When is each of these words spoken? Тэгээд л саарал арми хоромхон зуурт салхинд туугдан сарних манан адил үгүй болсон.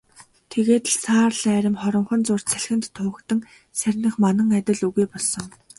Тэгээд 0.51 0.85
л 0.93 0.97
саарал 1.05 1.43
арми 1.57 1.79
хоромхон 1.81 2.21
зуурт 2.27 2.47
салхинд 2.49 2.83
туугдан 2.95 3.39
сарних 3.79 4.15
манан 4.23 4.49
адил 4.57 4.81
үгүй 4.87 5.05
болсон. 5.11 5.45